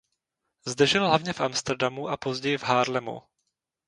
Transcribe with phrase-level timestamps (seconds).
[0.65, 3.21] Zde žil hlavně v Amsterdamu a později v Haarlemu.